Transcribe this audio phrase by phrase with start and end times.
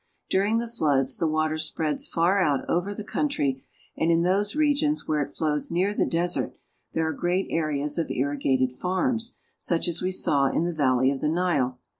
[0.31, 3.63] During the floods the water spreads far out over the ^^H country,
[3.95, 6.55] and in those regions where it flows near the des ^^H ert
[6.93, 11.11] there are great areas of irrigated farms, such as we saw ^^K in the valley
[11.11, 11.77] of the Nile.